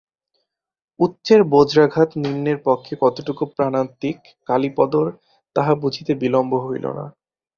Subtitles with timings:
[0.99, 5.05] উচ্চের বজ্রাঘাত নিম্নের পক্ষে কতদূর প্রাণান্তিক কালীপদর
[5.55, 7.05] তাহা বুঝিতে বিলম্ব হইল না।